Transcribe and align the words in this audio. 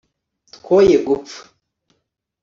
twoye 0.55 0.95
gupfa 1.07 1.41